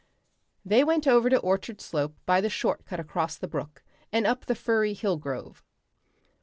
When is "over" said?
1.05-1.29